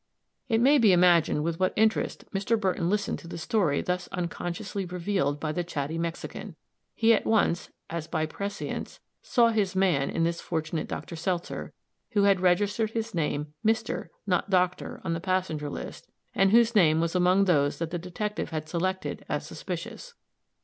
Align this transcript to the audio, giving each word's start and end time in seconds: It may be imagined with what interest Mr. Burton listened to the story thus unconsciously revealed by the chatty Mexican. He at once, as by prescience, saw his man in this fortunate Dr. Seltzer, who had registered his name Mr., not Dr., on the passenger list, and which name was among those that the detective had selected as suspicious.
It 0.49 0.59
may 0.61 0.79
be 0.79 0.93
imagined 0.93 1.43
with 1.43 1.59
what 1.59 1.73
interest 1.75 2.25
Mr. 2.33 2.59
Burton 2.59 2.89
listened 2.89 3.19
to 3.19 3.27
the 3.27 3.37
story 3.37 3.83
thus 3.83 4.07
unconsciously 4.11 4.83
revealed 4.83 5.39
by 5.39 5.51
the 5.51 5.63
chatty 5.63 5.99
Mexican. 5.99 6.55
He 6.95 7.13
at 7.13 7.23
once, 7.27 7.69
as 7.87 8.07
by 8.07 8.25
prescience, 8.25 8.99
saw 9.21 9.49
his 9.49 9.75
man 9.75 10.09
in 10.09 10.23
this 10.23 10.41
fortunate 10.41 10.87
Dr. 10.87 11.15
Seltzer, 11.15 11.71
who 12.13 12.23
had 12.23 12.39
registered 12.41 12.89
his 12.89 13.13
name 13.13 13.53
Mr., 13.63 14.07
not 14.25 14.49
Dr., 14.49 15.01
on 15.03 15.13
the 15.13 15.19
passenger 15.21 15.69
list, 15.69 16.07
and 16.33 16.51
which 16.51 16.73
name 16.73 16.99
was 16.99 17.13
among 17.13 17.45
those 17.45 17.77
that 17.77 17.91
the 17.91 17.99
detective 17.99 18.49
had 18.49 18.67
selected 18.67 19.23
as 19.29 19.45
suspicious. 19.45 20.15